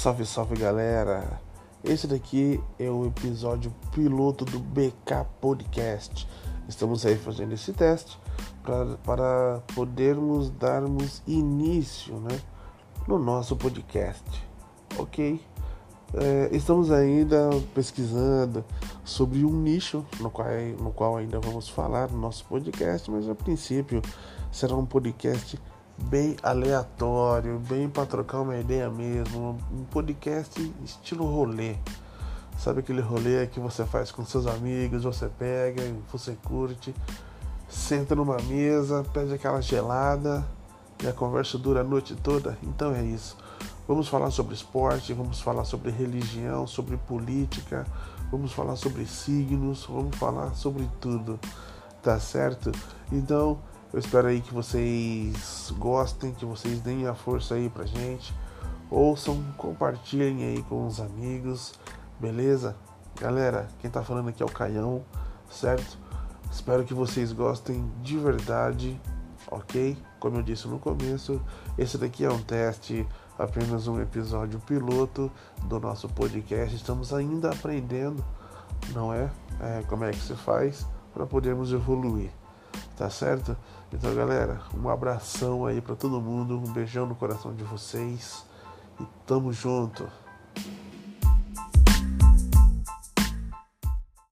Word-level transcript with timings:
Salve, 0.00 0.24
salve 0.24 0.54
galera! 0.54 1.40
Esse 1.82 2.06
daqui 2.06 2.62
é 2.78 2.88
o 2.88 3.04
episódio 3.06 3.74
piloto 3.90 4.44
do 4.44 4.60
BK 4.60 5.26
Podcast. 5.40 6.28
Estamos 6.68 7.04
aí 7.04 7.16
fazendo 7.16 7.52
esse 7.52 7.72
teste 7.72 8.16
para 9.04 9.60
podermos 9.74 10.50
darmos 10.50 11.20
início 11.26 12.14
né, 12.14 12.40
no 13.08 13.18
nosso 13.18 13.56
podcast, 13.56 14.22
ok? 14.96 15.44
É, 16.14 16.48
estamos 16.52 16.92
ainda 16.92 17.50
pesquisando 17.74 18.64
sobre 19.04 19.44
um 19.44 19.52
nicho 19.52 20.06
no 20.20 20.30
qual, 20.30 20.46
no 20.80 20.92
qual 20.92 21.16
ainda 21.16 21.40
vamos 21.40 21.68
falar 21.68 22.08
no 22.08 22.18
nosso 22.18 22.44
podcast, 22.44 23.10
mas 23.10 23.28
a 23.28 23.34
princípio 23.34 24.00
será 24.52 24.76
um 24.76 24.86
podcast 24.86 25.60
bem 26.04 26.36
aleatório, 26.42 27.58
bem 27.58 27.88
para 27.88 28.06
trocar 28.06 28.40
uma 28.40 28.56
ideia 28.56 28.88
mesmo, 28.88 29.58
um 29.72 29.84
podcast 29.84 30.74
estilo 30.84 31.26
rolê. 31.26 31.76
Sabe 32.58 32.80
aquele 32.80 33.00
rolê 33.00 33.46
que 33.46 33.60
você 33.60 33.84
faz 33.84 34.10
com 34.10 34.24
seus 34.24 34.46
amigos, 34.46 35.04
você 35.04 35.28
pega, 35.28 35.82
você 36.10 36.36
curte, 36.44 36.94
senta 37.68 38.14
numa 38.14 38.36
mesa, 38.48 39.04
pede 39.12 39.34
aquela 39.34 39.60
gelada 39.60 40.44
e 41.02 41.06
a 41.06 41.12
conversa 41.12 41.58
dura 41.58 41.82
a 41.82 41.84
noite 41.84 42.16
toda? 42.16 42.58
Então 42.62 42.94
é 42.94 43.04
isso. 43.04 43.36
Vamos 43.86 44.08
falar 44.08 44.30
sobre 44.30 44.54
esporte, 44.54 45.12
vamos 45.14 45.40
falar 45.40 45.64
sobre 45.64 45.90
religião, 45.90 46.66
sobre 46.66 46.96
política, 46.96 47.86
vamos 48.30 48.52
falar 48.52 48.76
sobre 48.76 49.06
signos, 49.06 49.86
vamos 49.88 50.16
falar 50.16 50.54
sobre 50.54 50.88
tudo, 51.00 51.40
tá 52.02 52.20
certo? 52.20 52.70
Então, 53.10 53.58
eu 53.92 53.98
espero 53.98 54.28
aí 54.28 54.40
que 54.40 54.52
vocês 54.52 55.72
gostem, 55.78 56.32
que 56.32 56.44
vocês 56.44 56.80
deem 56.80 57.06
a 57.06 57.14
força 57.14 57.54
aí 57.54 57.68
pra 57.70 57.86
gente. 57.86 58.34
Ouçam, 58.90 59.42
compartilhem 59.56 60.44
aí 60.44 60.62
com 60.62 60.86
os 60.86 61.00
amigos, 61.00 61.74
beleza? 62.18 62.76
Galera, 63.20 63.68
quem 63.80 63.90
tá 63.90 64.02
falando 64.02 64.28
aqui 64.28 64.42
é 64.42 64.46
o 64.46 64.50
Caião, 64.50 65.04
certo? 65.50 65.98
Espero 66.50 66.84
que 66.84 66.94
vocês 66.94 67.32
gostem 67.32 67.90
de 68.02 68.16
verdade, 68.16 69.00
ok? 69.50 69.96
Como 70.18 70.36
eu 70.36 70.42
disse 70.42 70.66
no 70.68 70.78
começo, 70.78 71.40
esse 71.76 71.98
daqui 71.98 72.24
é 72.24 72.30
um 72.30 72.42
teste, 72.42 73.06
apenas 73.38 73.86
um 73.86 74.00
episódio 74.00 74.58
piloto 74.60 75.30
do 75.64 75.78
nosso 75.78 76.08
podcast. 76.08 76.74
Estamos 76.74 77.12
ainda 77.12 77.50
aprendendo, 77.50 78.24
não 78.92 79.12
é? 79.12 79.30
é 79.60 79.82
como 79.88 80.04
é 80.04 80.10
que 80.10 80.20
se 80.20 80.34
faz 80.34 80.86
para 81.12 81.26
podermos 81.26 81.72
evoluir, 81.72 82.30
tá 82.98 83.08
certo? 83.08 83.56
Então, 83.92 84.12
galera, 84.12 84.60
um 84.74 84.88
abração 84.88 85.64
aí 85.64 85.80
para 85.80 85.94
todo 85.94 86.20
mundo, 86.20 86.58
um 86.58 86.72
beijão 86.72 87.06
no 87.06 87.14
coração 87.14 87.54
de 87.54 87.62
vocês 87.62 88.44
e 89.00 89.04
tamo 89.24 89.52
junto. 89.52 90.06